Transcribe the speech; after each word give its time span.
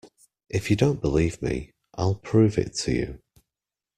If 0.49 0.71
you 0.71 0.75
don't 0.75 0.99
believe 0.99 1.43
me, 1.43 1.73
I'll 1.93 2.15
prove 2.15 2.57
it 2.57 2.73
to 2.85 2.91
you! 2.91 3.19